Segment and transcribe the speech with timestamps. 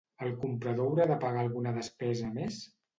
[0.27, 2.63] El comprador haurà de pagar alguna despesa més?